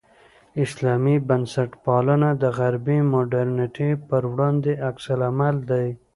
[0.63, 5.87] اسلامي بنسټپالنه د غربي مډرنیتې پر وړاندې عکس العمل دی.